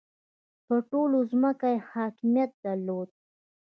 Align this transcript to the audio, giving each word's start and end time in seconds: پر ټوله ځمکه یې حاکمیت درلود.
پر 0.65 0.79
ټوله 0.89 1.19
ځمکه 1.31 1.67
یې 1.73 1.79
حاکمیت 1.91 2.51
درلود. 2.63 3.09